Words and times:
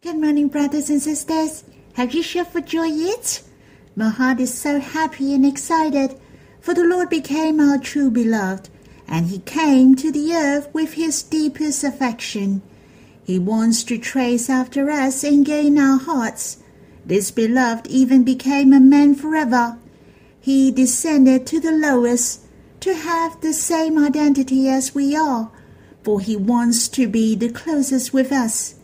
Good 0.00 0.14
morning, 0.14 0.46
brothers 0.46 0.90
and 0.90 1.02
sisters. 1.02 1.64
Have 1.94 2.14
you 2.14 2.22
shouted 2.22 2.52
for 2.52 2.60
joy 2.60 2.84
yet? 2.84 3.42
My 3.96 4.10
heart 4.10 4.38
is 4.38 4.56
so 4.56 4.78
happy 4.78 5.34
and 5.34 5.44
excited, 5.44 6.14
for 6.60 6.72
the 6.72 6.84
Lord 6.84 7.10
became 7.10 7.58
our 7.58 7.78
true 7.78 8.08
beloved, 8.08 8.68
and 9.08 9.26
He 9.26 9.40
came 9.40 9.96
to 9.96 10.12
the 10.12 10.34
earth 10.34 10.72
with 10.72 10.92
His 10.92 11.24
deepest 11.24 11.82
affection. 11.82 12.62
He 13.24 13.40
wants 13.40 13.82
to 13.84 13.98
trace 13.98 14.48
after 14.48 14.88
us 14.88 15.24
and 15.24 15.44
gain 15.44 15.76
our 15.76 15.98
hearts. 15.98 16.58
This 17.04 17.32
beloved 17.32 17.88
even 17.88 18.22
became 18.22 18.72
a 18.72 18.78
man 18.78 19.16
forever. 19.16 19.78
He 20.40 20.70
descended 20.70 21.44
to 21.48 21.58
the 21.58 21.72
lowest 21.72 22.42
to 22.82 22.94
have 22.94 23.40
the 23.40 23.52
same 23.52 23.98
identity 23.98 24.68
as 24.68 24.94
we 24.94 25.16
are, 25.16 25.50
for 26.04 26.20
He 26.20 26.36
wants 26.36 26.86
to 26.90 27.08
be 27.08 27.34
the 27.34 27.50
closest 27.50 28.12
with 28.12 28.30
us 28.30 28.76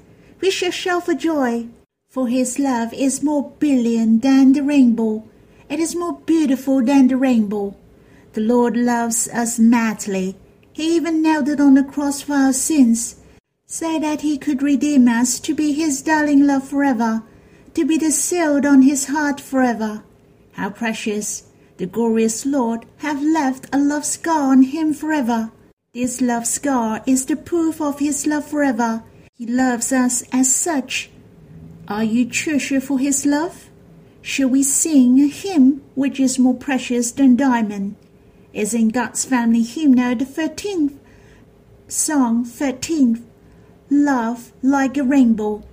we 0.44 0.50
shout 0.50 1.06
for 1.06 1.14
joy, 1.14 1.66
for 2.10 2.28
his 2.28 2.58
love 2.58 2.92
is 2.92 3.22
more 3.22 3.50
brilliant 3.58 4.20
than 4.20 4.52
the 4.52 4.62
rainbow. 4.62 5.24
It 5.70 5.80
is 5.80 5.96
more 5.96 6.20
beautiful 6.26 6.84
than 6.84 7.08
the 7.08 7.16
rainbow. 7.16 7.74
The 8.34 8.42
Lord 8.42 8.76
loves 8.76 9.26
us 9.28 9.58
madly. 9.58 10.36
He 10.70 10.96
even 10.96 11.22
knelt 11.22 11.48
on 11.58 11.72
the 11.72 11.82
cross 11.82 12.20
for 12.20 12.34
our 12.34 12.52
sins, 12.52 13.16
so 13.64 13.98
that 13.98 14.20
he 14.20 14.36
could 14.36 14.60
redeem 14.62 15.08
us 15.08 15.40
to 15.40 15.54
be 15.54 15.72
his 15.72 16.02
darling 16.02 16.46
love 16.46 16.68
forever, 16.68 17.22
to 17.72 17.86
be 17.86 17.96
the 17.96 18.10
sealed 18.10 18.66
on 18.66 18.82
his 18.82 19.06
heart 19.06 19.40
forever. 19.40 20.04
How 20.52 20.68
precious! 20.68 21.44
The 21.78 21.86
glorious 21.86 22.44
Lord 22.44 22.84
have 22.98 23.22
left 23.22 23.66
a 23.72 23.78
love 23.78 24.04
scar 24.04 24.52
on 24.52 24.60
him 24.64 24.92
forever. 24.92 25.52
This 25.94 26.20
love 26.20 26.46
scar 26.46 27.02
is 27.06 27.24
the 27.24 27.36
proof 27.36 27.80
of 27.80 27.98
his 27.98 28.26
love 28.26 28.44
forever 28.44 29.04
he 29.36 29.46
loves 29.46 29.92
us 29.92 30.22
as 30.30 30.54
such. 30.54 31.10
Are 31.88 32.04
you 32.04 32.24
treasured 32.24 32.84
for 32.84 33.00
His 33.00 33.26
love? 33.26 33.68
Shall 34.22 34.48
we 34.48 34.62
sing 34.62 35.18
a 35.18 35.26
hymn 35.26 35.82
which 35.96 36.20
is 36.20 36.38
more 36.38 36.54
precious 36.54 37.10
than 37.10 37.34
diamond? 37.34 37.96
Is 38.52 38.72
in 38.72 38.90
God's 38.90 39.24
family 39.24 39.62
hymnal 39.62 40.14
the 40.14 40.24
thirteenth, 40.24 41.00
song 41.88 42.44
thirteenth, 42.44 43.26
love 43.90 44.52
like 44.62 44.96
a 44.96 45.02
rainbow. 45.02 45.64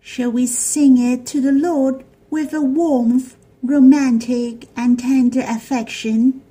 Shall 0.00 0.30
we 0.30 0.46
sing 0.46 0.98
it 0.98 1.26
to 1.26 1.40
the 1.40 1.50
Lord 1.50 2.04
with 2.30 2.54
a 2.54 2.62
warmth, 2.62 3.36
romantic, 3.60 4.68
and 4.76 5.00
tender 5.00 5.40
affection? 5.40 6.42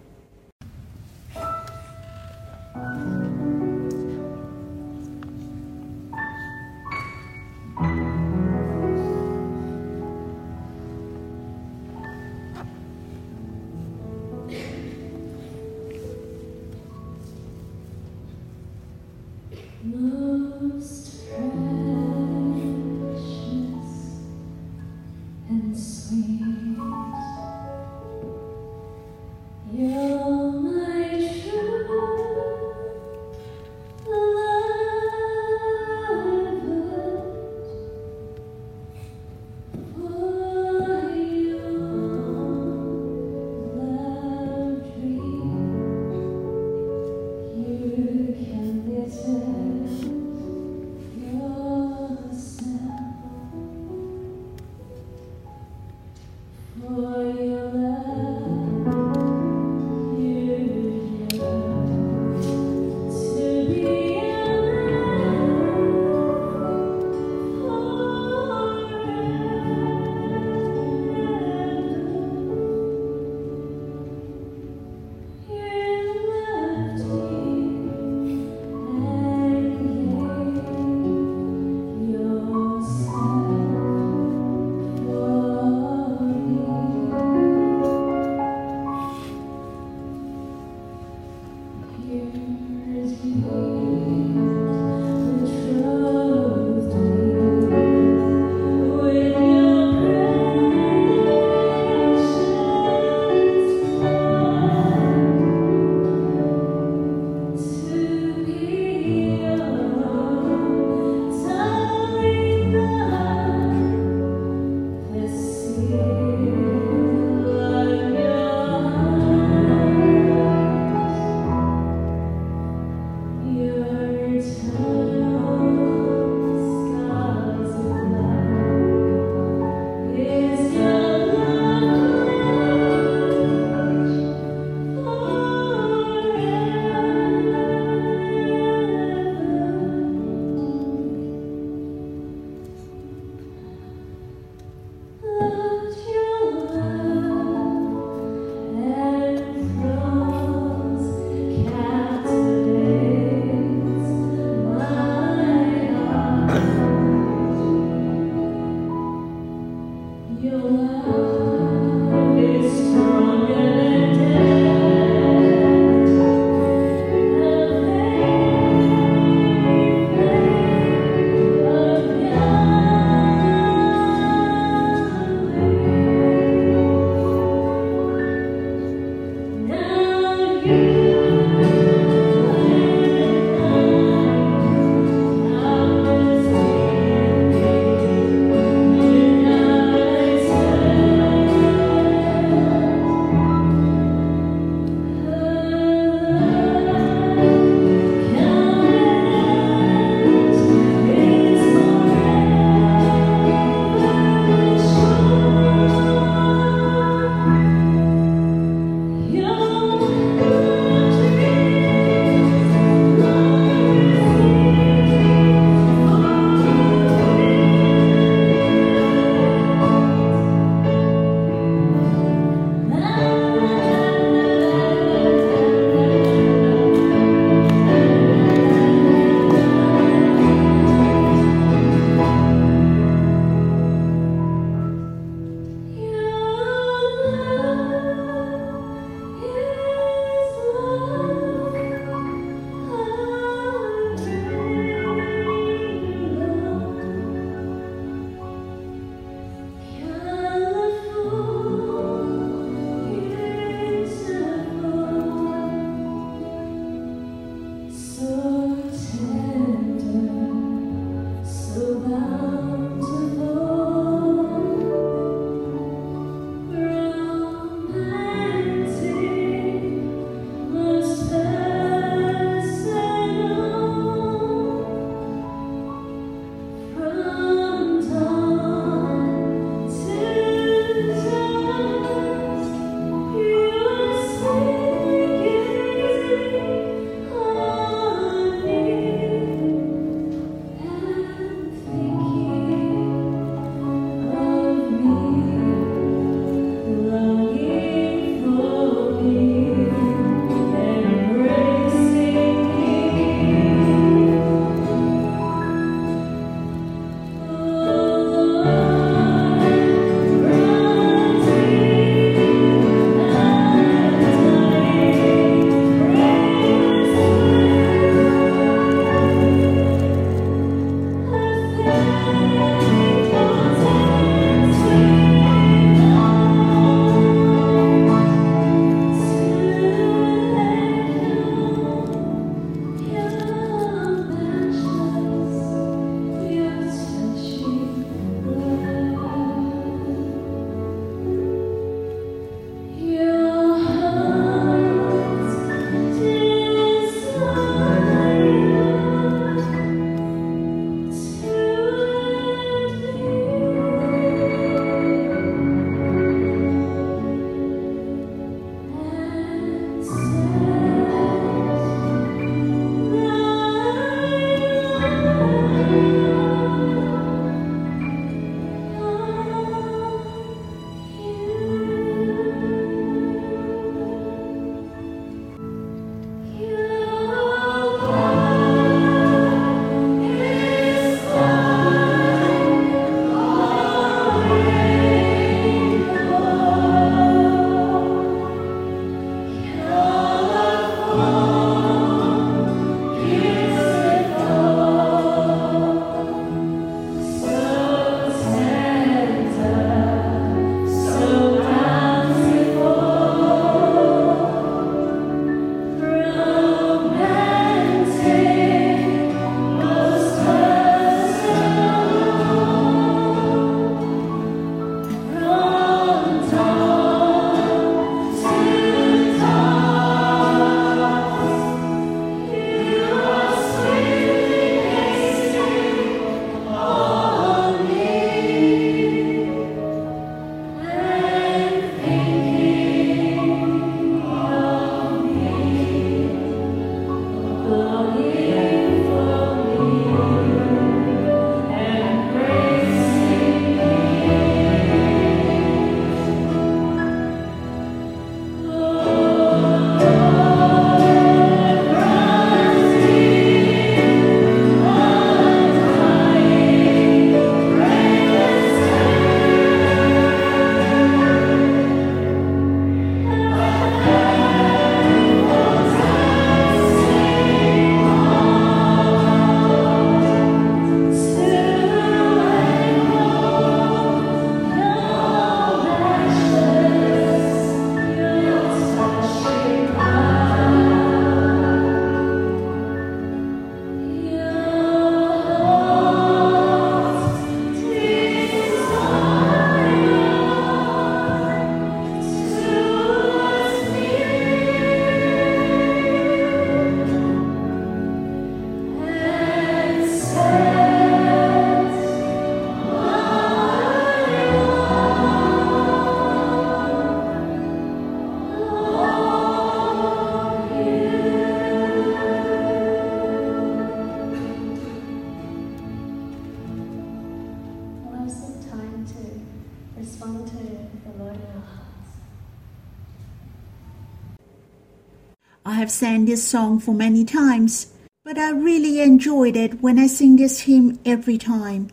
Sang 525.95 526.25
this 526.25 526.45
song 526.45 526.79
for 526.79 526.93
many 526.93 527.23
times, 527.23 527.93
but 528.25 528.37
I 528.37 528.49
really 528.51 528.99
enjoyed 528.99 529.55
it 529.55 529.81
when 529.81 529.97
I 529.97 530.07
sing 530.07 530.35
this 530.35 530.61
hymn 530.61 530.99
every 531.05 531.37
time. 531.37 531.89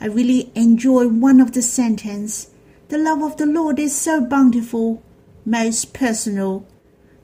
I 0.00 0.06
really 0.06 0.50
enjoy 0.54 1.08
one 1.08 1.38
of 1.38 1.52
the 1.52 1.60
sentence. 1.60 2.48
The 2.88 2.96
love 2.96 3.22
of 3.22 3.36
the 3.36 3.46
Lord 3.46 3.78
is 3.78 3.94
so 3.94 4.20
bountiful, 4.20 5.02
most 5.44 5.92
personal. 5.92 6.66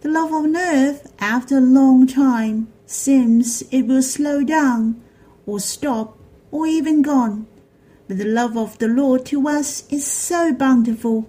The 0.02 0.10
love 0.10 0.32
on 0.32 0.54
earth, 0.54 1.12
after 1.18 1.58
a 1.58 1.62
long 1.62 2.06
time, 2.06 2.68
seems 2.84 3.62
it 3.70 3.82
will 3.82 4.02
slow 4.02 4.44
down, 4.44 5.02
or 5.46 5.60
stop, 5.60 6.18
or 6.50 6.66
even 6.66 7.00
gone. 7.00 7.46
But 8.06 8.18
the 8.18 8.26
love 8.26 8.56
of 8.56 8.78
the 8.78 8.88
Lord 8.88 9.24
to 9.26 9.48
us 9.48 9.90
is 9.90 10.06
so 10.06 10.52
bountiful, 10.52 11.28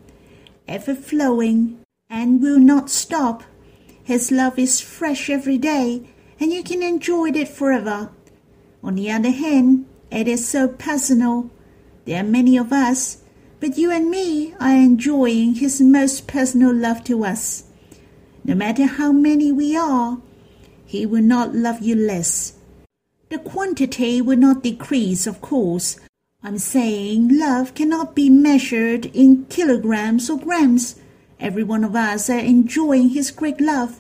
ever 0.68 0.94
flowing, 0.94 1.80
and 2.10 2.42
will 2.42 2.60
not 2.60 2.90
stop. 2.90 3.44
His 4.10 4.32
love 4.32 4.58
is 4.58 4.82
fresh 4.82 5.30
every 5.30 5.60
day, 5.60 6.02
and 6.40 6.52
you 6.52 6.64
can 6.64 6.82
enjoy 6.82 7.30
it 7.30 7.48
forever. 7.48 8.10
On 8.84 8.96
the 8.96 9.12
other 9.12 9.30
hand, 9.30 9.86
it 10.10 10.28
is 10.28 10.48
so 10.48 10.68
personal. 10.68 11.52
There 12.06 12.20
are 12.20 12.28
many 12.28 12.58
of 12.58 12.74
us, 12.74 13.22
but 13.60 13.78
you 13.78 13.92
and 13.92 14.10
me 14.10 14.56
are 14.60 14.76
enjoying 14.76 15.54
His 15.54 15.80
most 15.80 16.26
personal 16.26 16.74
love 16.74 17.04
to 17.04 17.24
us. 17.24 17.66
No 18.44 18.56
matter 18.56 18.88
how 18.88 19.12
many 19.12 19.52
we 19.52 19.78
are, 19.78 20.18
He 20.88 21.06
will 21.06 21.22
not 21.22 21.54
love 21.54 21.84
you 21.84 21.94
less. 21.94 22.54
The 23.30 23.38
quantity 23.38 24.24
will 24.24 24.40
not 24.40 24.64
decrease, 24.64 25.28
of 25.28 25.40
course, 25.40 26.00
I'm 26.42 26.58
saying 26.58 27.38
love 27.38 27.76
cannot 27.76 28.16
be 28.16 28.32
measured 28.32 29.06
in 29.06 29.46
kilograms 29.50 30.32
or 30.32 30.40
grams. 30.40 30.96
Every 31.40 31.64
one 31.64 31.86
of 31.86 31.96
us 31.96 32.30
are 32.30 32.38
enjoying 32.38 33.10
his 33.10 33.32
great 33.32 33.62
love, 33.62 33.99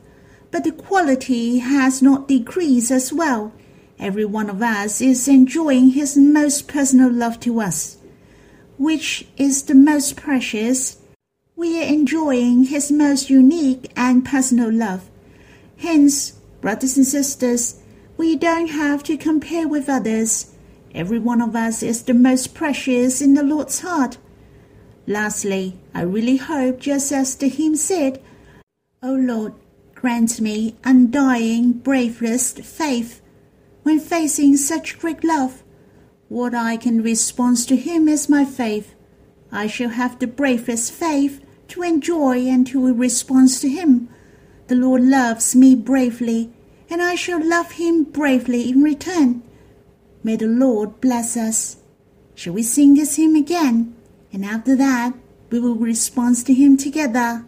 but 0.51 0.63
the 0.63 0.71
quality 0.71 1.59
has 1.59 2.01
not 2.01 2.27
decreased 2.27 2.91
as 2.91 3.13
well. 3.13 3.51
Every 3.97 4.25
one 4.25 4.49
of 4.49 4.61
us 4.61 5.01
is 5.01 5.27
enjoying 5.27 5.91
his 5.91 6.17
most 6.17 6.67
personal 6.67 7.11
love 7.11 7.39
to 7.41 7.59
us. 7.59 7.97
Which 8.77 9.27
is 9.37 9.63
the 9.63 9.75
most 9.75 10.15
precious? 10.15 10.97
We 11.55 11.81
are 11.81 11.87
enjoying 11.87 12.65
his 12.65 12.91
most 12.91 13.29
unique 13.29 13.91
and 13.95 14.25
personal 14.25 14.71
love. 14.71 15.09
Hence, 15.77 16.31
brothers 16.61 16.97
and 16.97 17.05
sisters, 17.05 17.81
we 18.17 18.35
don't 18.35 18.69
have 18.69 19.03
to 19.03 19.17
compare 19.17 19.67
with 19.67 19.89
others 19.89 20.53
Every 20.93 21.19
one 21.19 21.41
of 21.41 21.55
us 21.55 21.83
is 21.83 22.03
the 22.03 22.13
most 22.13 22.55
precious 22.55 23.21
in 23.21 23.35
the 23.35 23.43
Lord's 23.43 23.81
heart. 23.81 24.17
Lastly, 25.05 25.77
I 25.93 26.01
really 26.01 26.37
hope, 26.37 26.79
just 26.79 27.11
as 27.11 27.35
the 27.35 27.47
hymn 27.47 27.75
said, 27.75 28.21
O 29.03 29.13
Lord, 29.13 29.53
grant 29.99 30.39
me 30.39 30.77
undying, 30.85 31.73
bravest 31.73 32.61
faith 32.61 33.21
when 33.83 33.99
facing 33.99 34.55
such 34.55 34.97
great 34.97 35.25
love. 35.25 35.61
What 36.29 36.55
I 36.55 36.77
can 36.77 37.03
respond 37.03 37.57
to 37.67 37.75
Him 37.75 38.07
is 38.07 38.29
my 38.29 38.45
faith. 38.45 38.95
I 39.51 39.67
shall 39.67 39.89
have 39.89 40.17
the 40.17 40.27
bravest 40.27 40.93
faith 40.93 41.43
to 41.67 41.83
enjoy 41.83 42.47
and 42.47 42.65
to 42.67 42.93
respond 42.93 43.49
to 43.59 43.67
Him. 43.67 44.07
The 44.67 44.75
Lord 44.75 45.03
loves 45.03 45.53
me 45.53 45.75
bravely, 45.75 46.49
and 46.89 47.01
I 47.01 47.15
shall 47.15 47.45
love 47.45 47.71
Him 47.73 48.05
bravely 48.05 48.69
in 48.69 48.81
return. 48.81 49.43
May 50.23 50.37
the 50.37 50.47
Lord 50.47 51.01
bless 51.01 51.35
us. 51.35 51.75
Shall 52.35 52.53
we 52.53 52.63
sing 52.63 52.93
this 52.93 53.17
hymn 53.17 53.35
again? 53.35 53.97
And 54.31 54.45
after 54.45 54.77
that, 54.77 55.13
we 55.49 55.59
will 55.59 55.75
respond 55.75 56.37
to 56.45 56.53
him 56.53 56.77
together. 56.77 57.45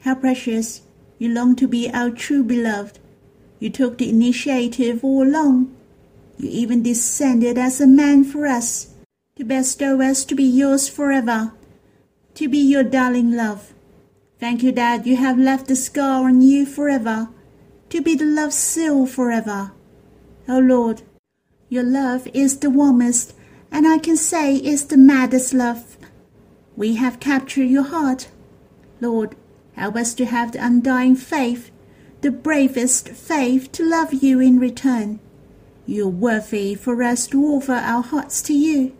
How 0.00 0.14
precious. 0.14 0.82
You 1.18 1.28
long 1.28 1.54
to 1.56 1.68
be 1.68 1.90
our 1.90 2.10
true 2.10 2.42
beloved. 2.42 2.98
You 3.58 3.70
took 3.70 3.98
the 3.98 4.08
initiative 4.08 5.04
all 5.04 5.22
along. 5.22 5.76
You 6.38 6.48
even 6.48 6.82
descended 6.82 7.58
as 7.58 7.80
a 7.80 7.86
man 7.86 8.24
for 8.24 8.46
us, 8.46 8.94
to 9.36 9.44
bestow 9.44 10.00
us 10.00 10.24
to 10.24 10.34
be 10.34 10.44
yours 10.44 10.88
forever, 10.88 11.52
to 12.34 12.48
be 12.48 12.58
your 12.58 12.82
darling 12.82 13.32
love. 13.32 13.74
Thank 14.38 14.62
you 14.62 14.72
that 14.72 15.06
you 15.06 15.16
have 15.16 15.38
left 15.38 15.68
the 15.68 15.76
scar 15.76 16.24
on 16.24 16.40
you 16.40 16.64
forever, 16.64 17.28
to 17.90 18.00
be 18.00 18.14
the 18.14 18.24
love 18.24 18.54
seal 18.54 19.06
forever. 19.06 19.72
O 20.48 20.56
oh 20.56 20.60
Lord, 20.60 21.02
your 21.68 21.82
love 21.82 22.26
is 22.32 22.58
the 22.58 22.70
warmest, 22.70 23.34
and 23.70 23.86
I 23.86 23.98
can 23.98 24.16
say 24.16 24.56
is 24.56 24.86
the 24.86 24.96
maddest 24.96 25.52
love. 25.52 25.98
We 26.74 26.94
have 26.94 27.20
captured 27.20 27.64
your 27.64 27.82
heart. 27.82 28.28
Lord, 29.02 29.36
help 29.80 29.96
us 29.96 30.12
to 30.12 30.26
have 30.26 30.52
the 30.52 30.62
undying 30.62 31.16
faith, 31.16 31.70
the 32.20 32.30
bravest 32.30 33.08
faith 33.08 33.72
to 33.72 33.82
love 33.82 34.12
you 34.12 34.38
in 34.38 34.60
return. 34.60 35.18
You're 35.86 36.06
worthy 36.06 36.74
for 36.74 37.02
us 37.02 37.26
to 37.28 37.42
offer 37.42 37.72
our 37.72 38.02
hearts 38.02 38.42
to 38.42 38.52
you. 38.52 38.94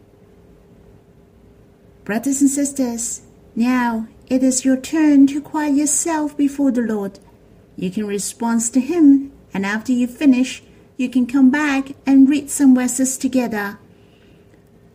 Brothers 2.05 2.41
and 2.41 2.49
sisters, 2.49 3.21
now 3.55 4.09
it 4.27 4.43
is 4.43 4.65
your 4.65 4.79
turn 4.79 5.27
to 5.27 5.43
quiet 5.43 5.75
yourself 5.75 6.35
before 6.35 6.71
the 6.71 6.81
Lord. 6.81 7.19
You 7.77 7.91
can 7.91 8.07
respond 8.07 8.63
to 8.73 8.81
Him, 8.81 9.33
and 9.53 9.67
after 9.67 9.93
you 9.93 10.07
finish, 10.07 10.63
you 10.97 11.11
can 11.11 11.27
come 11.27 11.51
back 11.51 11.93
and 12.07 12.27
read 12.27 12.49
some 12.49 12.75
verses 12.75 13.19
together. 13.19 13.79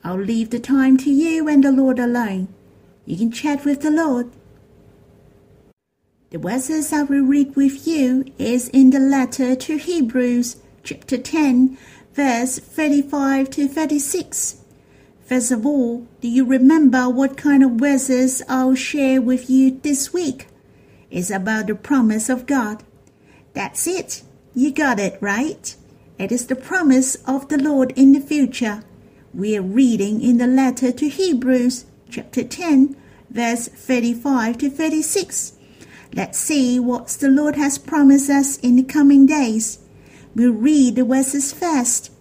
I'll 0.03 0.17
leave 0.17 0.49
the 0.49 0.59
time 0.59 0.97
to 0.97 1.11
you 1.11 1.47
and 1.47 1.63
the 1.63 1.71
Lord 1.71 1.99
alone. 1.99 2.47
You 3.05 3.17
can 3.17 3.31
chat 3.31 3.65
with 3.65 3.81
the 3.81 3.91
Lord. 3.91 4.31
The 6.35 6.41
verses 6.41 6.91
I 6.91 7.03
will 7.03 7.23
read 7.23 7.55
with 7.55 7.87
you 7.87 8.25
is 8.37 8.67
in 8.67 8.89
the 8.89 8.99
letter 8.99 9.55
to 9.55 9.77
Hebrews, 9.77 10.57
chapter 10.83 11.17
10, 11.17 11.77
verse 12.13 12.59
35 12.59 13.49
to 13.51 13.69
36. 13.69 14.57
First 15.23 15.51
of 15.53 15.65
all, 15.65 16.05
do 16.19 16.27
you 16.27 16.43
remember 16.43 17.07
what 17.07 17.37
kind 17.37 17.63
of 17.63 17.79
verses 17.79 18.41
I'll 18.49 18.75
share 18.75 19.21
with 19.21 19.49
you 19.49 19.79
this 19.81 20.11
week? 20.11 20.47
It's 21.09 21.29
about 21.29 21.67
the 21.67 21.75
promise 21.75 22.27
of 22.27 22.47
God. 22.47 22.83
That's 23.53 23.87
it. 23.87 24.21
You 24.53 24.73
got 24.73 24.99
it 24.99 25.17
right. 25.21 25.73
It 26.19 26.33
is 26.33 26.47
the 26.47 26.57
promise 26.57 27.15
of 27.25 27.47
the 27.47 27.57
Lord 27.57 27.93
in 27.95 28.11
the 28.11 28.19
future. 28.19 28.83
We 29.33 29.55
are 29.55 29.61
reading 29.61 30.21
in 30.21 30.37
the 30.37 30.47
letter 30.47 30.91
to 30.91 31.07
Hebrews, 31.07 31.85
chapter 32.09 32.43
10, 32.43 32.97
verse 33.29 33.69
35 33.69 34.57
to 34.57 34.69
36. 34.69 35.54
Let's 36.13 36.39
see 36.39 36.79
what 36.79 37.07
the 37.07 37.29
Lord 37.29 37.55
has 37.55 37.77
promised 37.77 38.29
us 38.29 38.57
in 38.57 38.75
the 38.75 38.83
coming 38.83 39.25
days. 39.25 39.79
We'll 40.35 40.51
read 40.51 40.95
the 40.95 41.05
verses 41.05 41.51
first. 41.53 42.11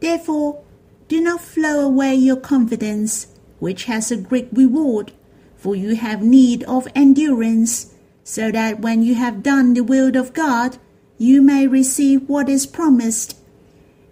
Therefore, 0.00 0.62
do 1.08 1.20
not 1.20 1.42
throw 1.42 1.80
away 1.80 2.14
your 2.14 2.36
confidence, 2.36 3.26
which 3.58 3.84
has 3.84 4.10
a 4.10 4.16
great 4.16 4.48
reward, 4.52 5.12
for 5.56 5.76
you 5.76 5.94
have 5.94 6.22
need 6.22 6.64
of 6.64 6.88
endurance, 6.94 7.94
so 8.24 8.50
that 8.50 8.80
when 8.80 9.02
you 9.02 9.14
have 9.14 9.42
done 9.42 9.74
the 9.74 9.84
will 9.84 10.16
of 10.16 10.32
God, 10.32 10.78
you 11.18 11.42
may 11.42 11.66
receive 11.66 12.28
what 12.28 12.48
is 12.48 12.66
promised. 12.66 13.36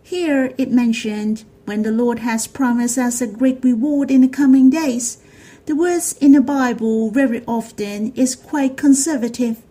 Here 0.02 0.54
it 0.58 0.70
mentioned, 0.70 1.44
when 1.64 1.82
the 1.82 1.92
Lord 1.92 2.20
has 2.20 2.46
promised 2.46 2.98
us 2.98 3.20
a 3.20 3.26
great 3.26 3.64
reward 3.64 4.10
in 4.10 4.20
the 4.20 4.28
coming 4.28 4.70
days, 4.70 5.18
the 5.66 5.76
words 5.76 6.14
in 6.20 6.32
the 6.32 6.40
Bible 6.40 7.10
very 7.10 7.44
often 7.46 8.12
is 8.14 8.34
quite 8.34 8.76
conservative. 8.76 9.62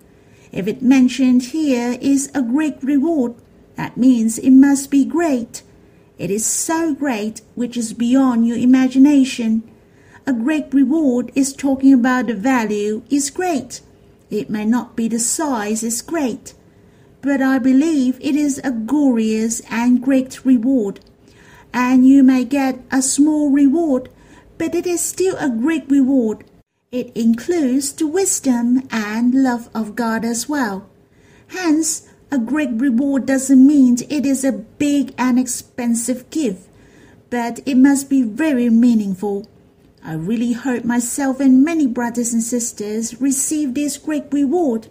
If 0.51 0.67
it 0.67 0.81
mentioned 0.81 1.43
here 1.43 1.97
is 2.01 2.31
a 2.33 2.41
great 2.41 2.81
reward, 2.81 3.35
that 3.75 3.97
means 3.97 4.37
it 4.37 4.51
must 4.51 4.91
be 4.91 5.05
great. 5.05 5.63
It 6.17 6.29
is 6.29 6.45
so 6.45 6.93
great 6.93 7.41
which 7.55 7.77
is 7.77 7.93
beyond 7.93 8.47
your 8.47 8.57
imagination. 8.57 9.63
A 10.27 10.33
great 10.33 10.73
reward 10.73 11.31
is 11.33 11.53
talking 11.53 11.93
about 11.93 12.27
the 12.27 12.33
value 12.33 13.03
is 13.09 13.29
great. 13.29 13.81
It 14.29 14.49
may 14.49 14.65
not 14.65 14.95
be 14.95 15.07
the 15.07 15.17
size 15.17 15.81
is 15.81 16.01
great, 16.01 16.53
but 17.21 17.41
I 17.41 17.57
believe 17.57 18.17
it 18.21 18.35
is 18.35 18.59
a 18.63 18.71
glorious 18.71 19.61
and 19.71 20.01
great 20.03 20.45
reward. 20.45 20.99
And 21.73 22.07
you 22.07 22.23
may 22.23 22.43
get 22.43 22.79
a 22.91 23.01
small 23.01 23.49
reward, 23.49 24.09
but 24.59 24.75
it 24.75 24.85
is 24.85 25.01
still 25.01 25.35
a 25.37 25.49
great 25.49 25.89
reward. 25.89 26.43
It 26.91 27.15
includes 27.15 27.93
the 27.93 28.05
wisdom 28.05 28.87
and 28.91 29.33
love 29.33 29.69
of 29.73 29.95
God 29.95 30.25
as 30.25 30.49
well. 30.49 30.87
Hence, 31.47 32.07
a 32.29 32.37
great 32.37 32.73
reward 32.73 33.25
doesn't 33.25 33.65
mean 33.65 33.97
it 34.09 34.25
is 34.25 34.43
a 34.43 34.51
big 34.51 35.15
and 35.17 35.39
expensive 35.39 36.29
gift, 36.29 36.67
but 37.29 37.61
it 37.65 37.75
must 37.75 38.09
be 38.09 38.21
very 38.21 38.69
meaningful. 38.69 39.47
I 40.03 40.13
really 40.13 40.53
hope 40.53 40.83
myself 40.83 41.39
and 41.39 41.63
many 41.63 41.87
brothers 41.87 42.33
and 42.33 42.43
sisters 42.43 43.21
receive 43.21 43.73
this 43.73 43.97
great 43.97 44.25
reward. 44.31 44.89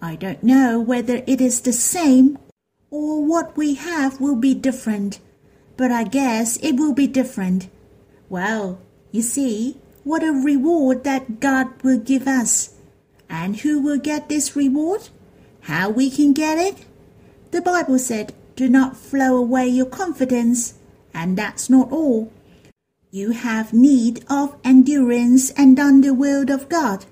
I 0.00 0.14
don't 0.14 0.42
know 0.42 0.80
whether 0.80 1.22
it 1.26 1.40
is 1.40 1.60
the 1.60 1.72
same 1.72 2.38
or 2.90 3.24
what 3.24 3.56
we 3.56 3.74
have 3.74 4.20
will 4.20 4.36
be 4.36 4.54
different, 4.54 5.18
but 5.76 5.90
I 5.90 6.04
guess 6.04 6.56
it 6.58 6.76
will 6.76 6.94
be 6.94 7.06
different. 7.06 7.68
Well, 8.28 8.80
you 9.12 9.22
see, 9.22 9.76
what 10.04 10.24
a 10.24 10.32
reward 10.32 11.04
that 11.04 11.38
God 11.38 11.80
will 11.82 11.98
give 11.98 12.26
us. 12.26 12.74
And 13.28 13.58
who 13.58 13.80
will 13.80 13.98
get 13.98 14.28
this 14.28 14.56
reward? 14.56 15.08
How 15.62 15.90
we 15.90 16.10
can 16.10 16.32
get 16.32 16.58
it? 16.58 16.84
The 17.52 17.60
Bible 17.60 17.98
said, 17.98 18.34
Do 18.56 18.68
not 18.68 18.96
throw 18.96 19.36
away 19.36 19.68
your 19.68 19.86
confidence, 19.86 20.74
and 21.14 21.38
that's 21.38 21.70
not 21.70 21.92
all. 21.92 22.32
You 23.10 23.30
have 23.32 23.74
need 23.74 24.24
of 24.28 24.56
endurance 24.64 25.50
and 25.50 25.76
done 25.76 26.00
the 26.00 26.14
will 26.14 26.50
of 26.50 26.68
God. 26.70 27.04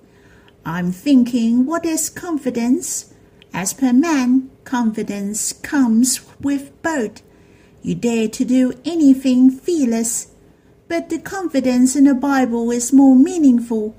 I'm 0.64 0.92
thinking, 0.92 1.66
what 1.66 1.84
is 1.84 2.10
confidence? 2.10 3.12
As 3.52 3.72
per 3.72 3.92
man, 3.92 4.50
confidence 4.64 5.52
comes 5.52 6.20
with 6.40 6.70
both. 6.82 7.22
You 7.82 7.94
dare 7.94 8.28
to 8.28 8.44
do 8.44 8.72
anything 8.84 9.50
fearless, 9.50 10.28
but 10.90 11.08
the 11.08 11.20
confidence 11.20 11.94
in 11.94 12.02
the 12.02 12.14
Bible 12.14 12.72
is 12.72 12.92
more 12.92 13.14
meaningful 13.14 13.94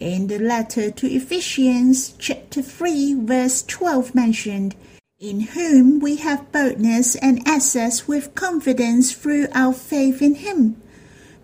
in 0.00 0.28
the 0.28 0.38
letter 0.38 0.90
to 0.90 1.06
Ephesians 1.06 2.14
chapter 2.18 2.62
3 2.62 3.26
verse 3.26 3.62
12 3.64 4.14
mentioned, 4.14 4.74
in 5.20 5.40
whom 5.40 6.00
we 6.00 6.16
have 6.16 6.50
boldness 6.50 7.16
and 7.16 7.46
access 7.46 8.08
with 8.08 8.34
confidence 8.34 9.12
through 9.12 9.46
our 9.54 9.74
faith 9.74 10.22
in 10.22 10.36
him. 10.36 10.80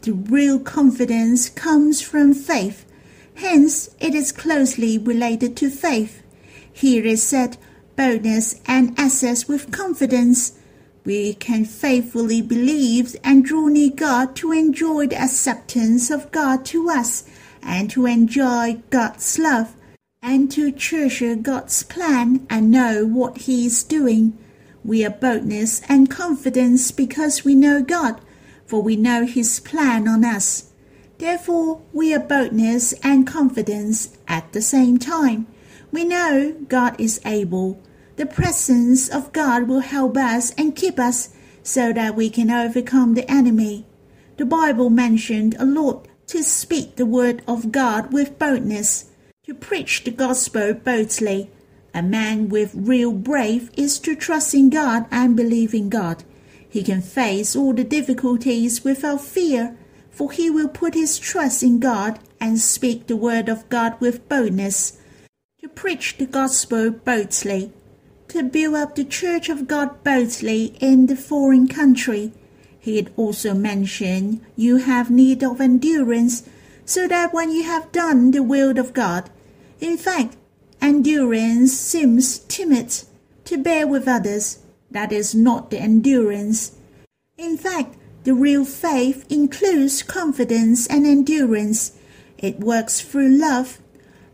The 0.00 0.12
real 0.12 0.58
confidence 0.58 1.50
comes 1.50 2.00
from 2.00 2.32
faith. 2.32 2.86
Hence, 3.34 3.90
it 4.00 4.14
is 4.14 4.32
closely 4.32 4.96
related 4.96 5.54
to 5.58 5.68
faith. 5.68 6.22
Here 6.72 7.04
is 7.04 7.22
said 7.22 7.58
boldness 7.94 8.58
and 8.64 8.98
access 8.98 9.46
with 9.46 9.70
confidence. 9.70 10.57
We 11.08 11.32
can 11.32 11.64
faithfully 11.64 12.42
believe 12.42 13.16
and 13.24 13.42
draw 13.42 13.68
near 13.68 13.88
God 13.88 14.36
to 14.36 14.52
enjoy 14.52 15.06
the 15.06 15.16
acceptance 15.16 16.10
of 16.10 16.30
God 16.30 16.66
to 16.66 16.90
us 16.90 17.24
and 17.62 17.90
to 17.92 18.04
enjoy 18.04 18.82
God's 18.90 19.38
love 19.38 19.74
and 20.20 20.52
to 20.52 20.70
treasure 20.70 21.34
God's 21.34 21.82
plan 21.82 22.46
and 22.50 22.70
know 22.70 23.06
what 23.06 23.38
He 23.38 23.64
is 23.64 23.84
doing. 23.84 24.36
We 24.84 25.02
are 25.02 25.08
boldness 25.08 25.80
and 25.88 26.10
confidence 26.10 26.90
because 26.90 27.42
we 27.42 27.54
know 27.54 27.82
God, 27.82 28.20
for 28.66 28.82
we 28.82 28.94
know 28.94 29.24
His 29.24 29.60
plan 29.60 30.06
on 30.06 30.26
us. 30.26 30.72
Therefore, 31.16 31.80
we 31.94 32.14
are 32.14 32.20
boldness 32.20 32.92
and 33.02 33.26
confidence 33.26 34.14
at 34.28 34.52
the 34.52 34.60
same 34.60 34.98
time. 34.98 35.46
We 35.90 36.04
know 36.04 36.54
God 36.68 37.00
is 37.00 37.18
able. 37.24 37.80
The 38.18 38.26
presence 38.26 39.08
of 39.08 39.32
God 39.32 39.68
will 39.68 39.78
help 39.78 40.16
us 40.16 40.50
and 40.58 40.74
keep 40.74 40.98
us 40.98 41.28
so 41.62 41.92
that 41.92 42.16
we 42.16 42.30
can 42.30 42.50
overcome 42.50 43.14
the 43.14 43.30
enemy. 43.30 43.86
The 44.38 44.44
Bible 44.44 44.90
mentioned 44.90 45.54
a 45.56 45.64
lot 45.64 46.08
to 46.26 46.42
speak 46.42 46.96
the 46.96 47.06
word 47.06 47.42
of 47.46 47.70
God 47.70 48.12
with 48.12 48.36
boldness, 48.36 49.12
to 49.44 49.54
preach 49.54 50.02
the 50.02 50.10
gospel 50.10 50.74
boldly. 50.74 51.52
A 51.94 52.02
man 52.02 52.48
with 52.48 52.74
real 52.74 53.12
brave 53.12 53.70
is 53.76 54.00
to 54.00 54.16
trust 54.16 54.52
in 54.52 54.68
God 54.68 55.06
and 55.12 55.36
believe 55.36 55.72
in 55.72 55.88
God. 55.88 56.24
He 56.68 56.82
can 56.82 57.02
face 57.02 57.54
all 57.54 57.72
the 57.72 57.84
difficulties 57.84 58.82
without 58.82 59.20
fear, 59.20 59.76
for 60.10 60.32
he 60.32 60.50
will 60.50 60.68
put 60.68 60.94
his 60.94 61.20
trust 61.20 61.62
in 61.62 61.78
God 61.78 62.18
and 62.40 62.58
speak 62.58 63.06
the 63.06 63.16
word 63.16 63.48
of 63.48 63.68
God 63.68 63.94
with 64.00 64.28
boldness. 64.28 64.98
To 65.60 65.68
preach 65.68 66.16
the 66.18 66.26
gospel 66.26 66.90
boldly, 66.90 67.72
to 68.28 68.42
build 68.42 68.74
up 68.74 68.94
the 68.94 69.04
church 69.04 69.48
of 69.48 69.66
God 69.66 70.04
boldly 70.04 70.76
in 70.80 71.06
the 71.06 71.16
foreign 71.16 71.66
country, 71.66 72.32
he 72.78 72.96
had 72.96 73.10
also 73.16 73.54
mentioned 73.54 74.40
you 74.56 74.76
have 74.76 75.10
need 75.10 75.42
of 75.42 75.60
endurance, 75.60 76.48
so 76.84 77.06
that 77.08 77.34
when 77.34 77.50
you 77.50 77.64
have 77.64 77.92
done 77.92 78.30
the 78.30 78.42
will 78.42 78.78
of 78.78 78.92
God, 78.92 79.30
in 79.80 79.96
fact, 79.96 80.36
endurance 80.80 81.72
seems 81.72 82.38
timid 82.40 83.02
to 83.44 83.58
bear 83.58 83.86
with 83.86 84.08
others. 84.08 84.60
That 84.90 85.12
is 85.12 85.34
not 85.34 85.70
the 85.70 85.78
endurance. 85.78 86.72
In 87.36 87.58
fact, 87.58 87.96
the 88.24 88.34
real 88.34 88.64
faith 88.64 89.26
includes 89.30 90.02
confidence 90.02 90.86
and 90.86 91.06
endurance. 91.06 91.92
It 92.38 92.60
works 92.60 93.00
through 93.00 93.38
love. 93.38 93.80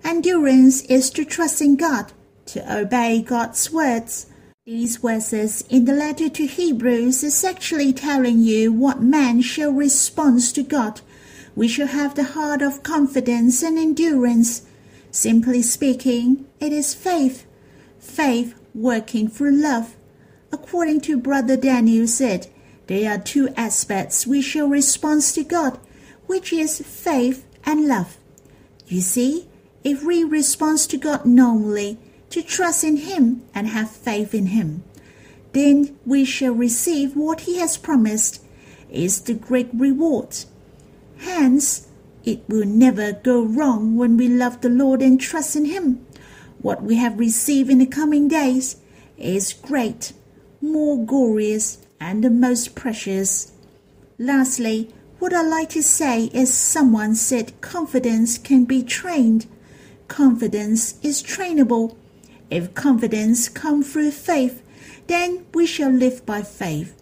Endurance 0.04 0.82
is 0.82 1.10
to 1.10 1.24
trust 1.24 1.60
in 1.60 1.76
God, 1.76 2.12
to 2.46 2.80
obey 2.80 3.22
God's 3.22 3.70
words. 3.70 4.26
These 4.64 4.96
verses 4.96 5.62
in 5.68 5.84
the 5.84 5.92
letter 5.92 6.28
to 6.28 6.46
Hebrews 6.46 7.22
is 7.22 7.44
actually 7.44 7.92
telling 7.92 8.40
you 8.40 8.72
what 8.72 9.02
man 9.02 9.42
shall 9.42 9.72
respond 9.72 10.40
to 10.54 10.62
God. 10.62 11.00
We 11.54 11.68
shall 11.68 11.88
have 11.88 12.14
the 12.14 12.24
heart 12.24 12.62
of 12.62 12.82
confidence 12.82 13.62
and 13.62 13.78
endurance. 13.78 14.66
Simply 15.10 15.62
speaking, 15.62 16.46
it 16.60 16.72
is 16.72 16.94
faith. 16.94 17.46
Faith 17.98 18.54
working 18.74 19.28
through 19.28 19.52
love. 19.52 19.96
According 20.50 21.02
to 21.02 21.18
Brother 21.18 21.56
Daniel 21.56 22.06
said, 22.06 22.48
there 22.86 23.12
are 23.12 23.22
two 23.22 23.48
aspects 23.56 24.26
we 24.26 24.42
shall 24.42 24.68
respond 24.68 25.22
to 25.22 25.44
God, 25.44 25.78
which 26.26 26.52
is 26.52 26.80
faith 26.80 27.46
and 27.64 27.88
love. 27.88 28.18
You 28.86 29.00
see, 29.00 29.48
if 29.82 30.02
we 30.02 30.24
respond 30.24 30.78
to 30.80 30.98
God 30.98 31.24
normally, 31.24 31.98
to 32.34 32.42
trust 32.42 32.82
in 32.82 32.96
Him 32.96 33.44
and 33.54 33.68
have 33.68 33.88
faith 33.88 34.34
in 34.34 34.46
Him. 34.46 34.82
Then 35.52 35.96
we 36.04 36.24
shall 36.24 36.52
receive 36.52 37.14
what 37.14 37.42
He 37.42 37.58
has 37.58 37.76
promised 37.76 38.44
is 38.90 39.20
the 39.20 39.34
great 39.34 39.70
reward. 39.72 40.44
Hence, 41.18 41.86
it 42.24 42.42
will 42.48 42.66
never 42.66 43.12
go 43.12 43.40
wrong 43.40 43.96
when 43.96 44.16
we 44.16 44.26
love 44.26 44.62
the 44.62 44.68
Lord 44.68 45.00
and 45.00 45.20
trust 45.20 45.54
in 45.54 45.66
Him. 45.66 46.04
What 46.58 46.82
we 46.82 46.96
have 46.96 47.20
received 47.20 47.70
in 47.70 47.78
the 47.78 47.86
coming 47.86 48.26
days 48.26 48.78
is 49.16 49.52
great, 49.52 50.12
more 50.60 51.06
glorious, 51.06 51.86
and 52.00 52.24
the 52.24 52.30
most 52.30 52.74
precious. 52.74 53.52
Lastly, 54.18 54.92
what 55.20 55.32
I 55.32 55.42
like 55.42 55.68
to 55.68 55.84
say 55.84 56.24
is 56.34 56.52
someone 56.52 57.14
said 57.14 57.60
confidence 57.60 58.38
can 58.38 58.64
be 58.64 58.82
trained. 58.82 59.46
Confidence 60.08 60.98
is 61.00 61.22
trainable 61.22 61.94
if 62.54 62.72
confidence 62.72 63.48
comes 63.48 63.92
through 63.92 64.12
faith, 64.12 64.62
then 65.08 65.44
we 65.52 65.66
shall 65.66 65.90
live 65.90 66.24
by 66.24 66.40
faith. 66.40 66.94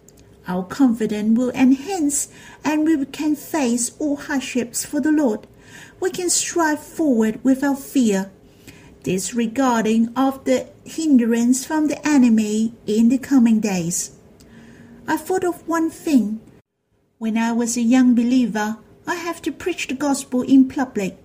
Our 0.47 0.63
confidence 0.63 1.37
will 1.37 1.51
enhance 1.51 2.27
and 2.65 2.85
we 2.85 3.05
can 3.05 3.35
face 3.35 3.91
all 3.99 4.15
hardships 4.15 4.83
for 4.83 4.99
the 4.99 5.11
Lord. 5.11 5.45
We 5.99 6.09
can 6.09 6.31
strive 6.31 6.79
forward 6.79 7.39
without 7.43 7.79
fear, 7.79 8.31
disregarding 9.03 10.11
of 10.15 10.43
the 10.43 10.69
hindrance 10.85 11.63
from 11.63 11.87
the 11.87 12.05
enemy 12.05 12.73
in 12.87 13.09
the 13.09 13.19
coming 13.19 13.59
days. 13.59 14.17
I 15.07 15.17
thought 15.17 15.43
of 15.43 15.67
one 15.67 15.91
thing. 15.91 16.41
When 17.19 17.37
I 17.37 17.51
was 17.51 17.77
a 17.77 17.81
young 17.81 18.15
believer, 18.15 18.79
I 19.05 19.15
have 19.15 19.39
to 19.43 19.51
preach 19.51 19.87
the 19.87 19.93
gospel 19.93 20.41
in 20.41 20.67
public, 20.67 21.17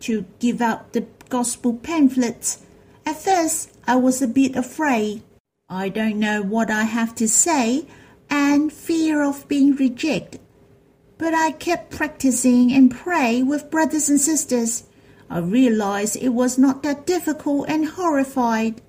to 0.00 0.26
give 0.40 0.60
out 0.60 0.92
the 0.92 1.06
gospel 1.28 1.74
pamphlets 1.74 2.65
at 3.06 3.22
first, 3.22 3.70
I 3.86 3.96
was 3.96 4.20
a 4.20 4.26
bit 4.26 4.56
afraid. 4.56 5.22
I 5.68 5.88
don't 5.88 6.18
know 6.18 6.42
what 6.42 6.70
I 6.70 6.82
have 6.82 7.14
to 7.16 7.28
say 7.28 7.86
and 8.28 8.72
fear 8.72 9.22
of 9.22 9.46
being 9.46 9.76
rejected. 9.76 10.40
But 11.16 11.32
I 11.32 11.52
kept 11.52 11.96
practicing 11.96 12.72
and 12.72 12.90
pray 12.90 13.42
with 13.42 13.70
brothers 13.70 14.10
and 14.10 14.20
sisters. 14.20 14.84
I 15.30 15.38
realized 15.38 16.16
it 16.16 16.30
was 16.30 16.58
not 16.58 16.82
that 16.82 17.06
difficult 17.06 17.68
and 17.68 17.86
horrified. 17.86 18.82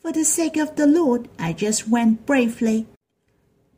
For 0.00 0.12
the 0.12 0.24
sake 0.24 0.56
of 0.56 0.76
the 0.76 0.86
Lord, 0.86 1.28
I 1.38 1.52
just 1.52 1.88
went 1.88 2.26
bravely. 2.26 2.86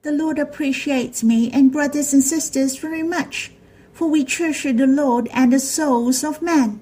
The 0.02 0.12
Lord 0.12 0.38
appreciates 0.38 1.24
me 1.24 1.50
and 1.50 1.72
brothers 1.72 2.12
and 2.12 2.22
sisters 2.22 2.76
very 2.76 3.02
much, 3.02 3.52
for 3.92 4.08
we 4.08 4.24
treasure 4.24 4.72
the 4.72 4.86
Lord 4.86 5.28
and 5.32 5.52
the 5.52 5.58
souls 5.58 6.22
of 6.22 6.42
men. 6.42 6.80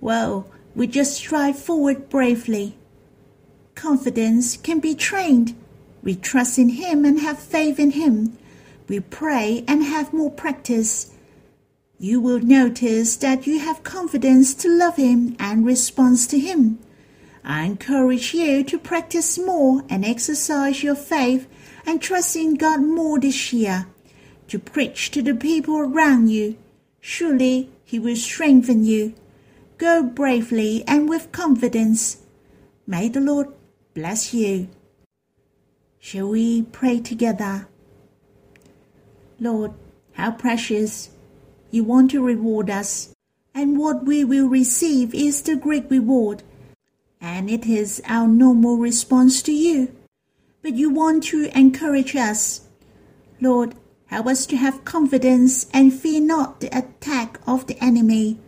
Well, 0.00 0.46
we 0.74 0.86
just 0.86 1.16
strive 1.16 1.58
forward 1.58 2.08
bravely. 2.08 2.76
Confidence 3.74 4.56
can 4.56 4.80
be 4.80 4.94
trained. 4.94 5.54
We 6.02 6.14
trust 6.14 6.58
in 6.58 6.70
Him 6.70 7.04
and 7.04 7.20
have 7.20 7.38
faith 7.38 7.78
in 7.78 7.92
Him. 7.92 8.38
We 8.88 9.00
pray 9.00 9.64
and 9.68 9.84
have 9.84 10.12
more 10.12 10.30
practice. 10.30 11.10
You 11.98 12.20
will 12.20 12.40
notice 12.40 13.16
that 13.16 13.46
you 13.46 13.60
have 13.60 13.84
confidence 13.84 14.54
to 14.54 14.68
love 14.68 14.96
Him 14.96 15.36
and 15.38 15.64
respond 15.64 16.18
to 16.30 16.38
Him. 16.38 16.78
I 17.44 17.64
encourage 17.64 18.34
you 18.34 18.64
to 18.64 18.78
practice 18.78 19.38
more 19.38 19.82
and 19.88 20.04
exercise 20.04 20.82
your 20.82 20.94
faith 20.94 21.48
and 21.84 22.00
trust 22.00 22.36
in 22.36 22.54
God 22.54 22.80
more 22.80 23.18
this 23.18 23.52
year. 23.52 23.86
To 24.48 24.58
preach 24.58 25.10
to 25.12 25.22
the 25.22 25.34
people 25.34 25.78
around 25.78 26.28
you. 26.28 26.56
Surely 27.00 27.70
He 27.84 27.98
will 27.98 28.16
strengthen 28.16 28.84
you 28.84 29.14
Go 29.82 30.04
bravely 30.04 30.84
and 30.86 31.08
with 31.08 31.32
confidence. 31.32 32.18
May 32.86 33.08
the 33.08 33.18
Lord 33.18 33.48
bless 33.94 34.32
you. 34.32 34.68
Shall 35.98 36.28
we 36.28 36.62
pray 36.62 37.00
together? 37.00 37.66
Lord, 39.40 39.72
how 40.12 40.30
precious 40.30 41.10
you 41.72 41.82
want 41.82 42.12
to 42.12 42.24
reward 42.24 42.70
us, 42.70 43.12
and 43.56 43.76
what 43.76 44.04
we 44.04 44.22
will 44.22 44.46
receive 44.46 45.12
is 45.16 45.42
the 45.42 45.56
great 45.56 45.90
reward, 45.90 46.44
and 47.20 47.50
it 47.50 47.66
is 47.66 48.00
our 48.06 48.28
normal 48.28 48.76
response 48.76 49.42
to 49.42 49.52
you. 49.52 49.92
But 50.62 50.74
you 50.74 50.90
want 50.90 51.24
to 51.24 51.50
encourage 51.58 52.14
us. 52.14 52.68
Lord, 53.40 53.74
help 54.06 54.28
us 54.28 54.46
to 54.46 54.56
have 54.56 54.84
confidence 54.84 55.66
and 55.74 55.92
fear 55.92 56.20
not 56.20 56.60
the 56.60 56.68
attack 56.68 57.40
of 57.48 57.66
the 57.66 57.82
enemy 57.82 58.38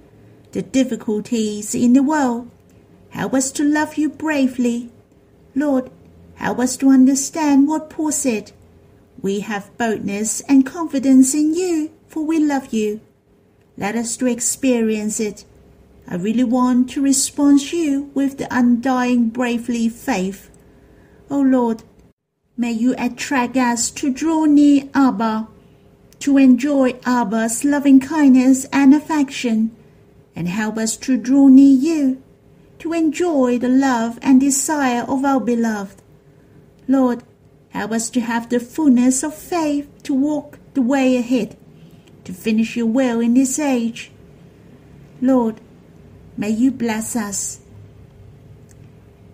the 0.55 0.63
difficulties 0.63 1.75
in 1.75 1.95
the 1.95 2.03
world. 2.03 2.49
Help 3.11 3.35
us 3.35 3.51
to 3.51 3.65
love 3.65 3.97
you 3.97 4.09
bravely. 4.09 4.89
Lord, 5.57 5.91
help 6.37 6.61
us 6.61 6.77
to 6.77 6.91
understand 6.91 7.67
what 7.67 7.91
Paul 7.91 8.13
said. 8.13 8.53
We 9.21 9.41
have 9.41 9.77
boldness 9.77 10.43
and 10.43 10.65
confidence 10.65 11.35
in 11.35 11.55
you, 11.55 11.91
for 12.07 12.25
we 12.25 12.39
love 12.39 12.73
you. 12.73 13.01
Let 13.77 13.97
us 13.97 14.17
to 14.19 14.27
experience 14.27 15.19
it. 15.19 15.45
I 16.07 16.15
really 16.15 16.45
want 16.45 16.91
to 16.91 17.03
respond 17.03 17.61
to 17.63 17.77
you 17.77 18.11
with 18.15 18.39
the 18.39 18.47
undying 18.49 19.31
bravely 19.31 19.89
faith. 19.89 20.51
O 21.31 21.39
oh 21.39 21.43
Lord, 21.43 21.83
may 22.57 22.71
you 22.71 22.95
attract 22.97 23.57
us 23.57 23.91
to 23.91 24.13
draw 24.13 24.45
near 24.45 24.85
Abba, 24.95 25.49
to 26.21 26.39
enjoy 26.39 26.95
Abba's 27.05 27.65
loving 27.65 27.99
kindness 27.99 28.67
and 28.73 28.95
affection 28.95 29.75
and 30.37 30.49
help 30.49 30.77
us 30.77 30.97
to 30.99 31.17
draw 31.17 31.49
near 31.49 31.77
you, 31.77 32.23
to 32.79 32.93
enjoy 32.93 33.59
the 33.59 33.69
love 33.69 34.19
and 34.23 34.41
desire 34.41 35.03
of 35.03 35.25
our 35.25 35.41
beloved. 35.41 36.03
Lord, 36.89 37.23
help 37.71 37.93
us 37.93 38.11
to 38.11 38.21
have 38.21 38.49
the 38.49 38.61
fullness 38.61 39.23
of 39.23 39.35
faith 39.35 39.89
to 40.03 40.15
walk 40.15 40.59
the 40.75 40.83
way 40.83 41.17
ahead, 41.17 41.57
to 42.25 42.33
finish 42.33 42.77
your 42.77 42.87
will 42.87 43.21
in 43.21 43.35
this 43.35 43.59
age. 43.59 44.11
Lord, 45.21 45.61
may 46.37 46.51
you 46.51 46.71
bless 46.71 47.17
us. 47.17 47.61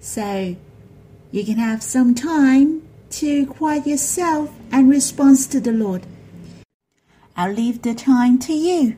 So, 0.01 0.57
you 1.31 1.45
can 1.45 1.57
have 1.57 1.83
some 1.83 2.15
time 2.15 2.83
to 3.11 3.47
quiet 3.47 3.87
yourself 3.87 4.55
and 4.71 4.89
respond 4.89 5.39
to 5.51 5.61
the 5.61 5.73
Lord. 5.73 6.07
I'll 7.37 7.53
leave 7.53 7.83
the 7.83 7.95
time 7.95 8.39
to 8.41 8.53
you. 8.53 8.97